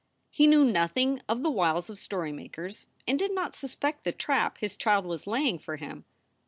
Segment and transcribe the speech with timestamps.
[0.31, 4.57] He knew nothing of the wiles of story makers and did not suspect the trap
[4.57, 6.05] his child was laying for him.